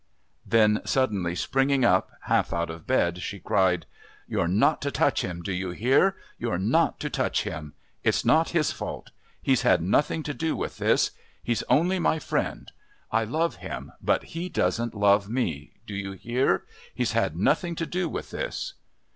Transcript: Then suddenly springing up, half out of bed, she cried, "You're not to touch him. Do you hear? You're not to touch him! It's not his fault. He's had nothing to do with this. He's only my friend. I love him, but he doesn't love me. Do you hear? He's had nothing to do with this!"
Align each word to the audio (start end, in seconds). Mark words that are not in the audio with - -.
Then 0.47 0.81
suddenly 0.83 1.35
springing 1.35 1.85
up, 1.85 2.09
half 2.21 2.53
out 2.53 2.71
of 2.71 2.87
bed, 2.87 3.21
she 3.21 3.37
cried, 3.39 3.85
"You're 4.27 4.47
not 4.47 4.81
to 4.81 4.89
touch 4.89 5.21
him. 5.21 5.43
Do 5.43 5.53
you 5.53 5.69
hear? 5.69 6.15
You're 6.39 6.57
not 6.57 6.99
to 7.01 7.09
touch 7.11 7.43
him! 7.43 7.75
It's 8.03 8.25
not 8.25 8.49
his 8.49 8.71
fault. 8.71 9.11
He's 9.43 9.61
had 9.61 9.79
nothing 9.83 10.23
to 10.23 10.33
do 10.33 10.55
with 10.55 10.77
this. 10.79 11.11
He's 11.43 11.61
only 11.69 11.99
my 11.99 12.17
friend. 12.17 12.71
I 13.11 13.25
love 13.25 13.57
him, 13.57 13.91
but 14.01 14.23
he 14.33 14.49
doesn't 14.49 14.95
love 14.95 15.29
me. 15.29 15.73
Do 15.85 15.93
you 15.93 16.13
hear? 16.13 16.65
He's 16.95 17.11
had 17.11 17.37
nothing 17.37 17.75
to 17.75 17.85
do 17.85 18.09
with 18.09 18.31
this!" 18.31 18.73